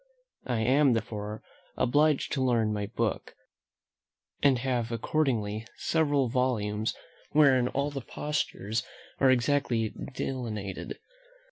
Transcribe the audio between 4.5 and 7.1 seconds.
have accordingly several volumes,